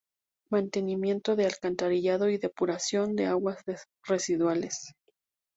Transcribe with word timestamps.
Mantenimiento 0.49 1.35
de 1.35 1.45
alcantarillado 1.45 2.27
y 2.29 2.39
depuración 2.39 3.15
de 3.15 3.27
aguas 3.27 3.59
residuales. 4.07 4.95